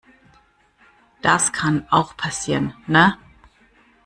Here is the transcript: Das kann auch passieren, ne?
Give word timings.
Das 1.21 1.51
kann 1.53 1.85
auch 1.91 2.17
passieren, 2.17 2.73
ne? 2.87 3.19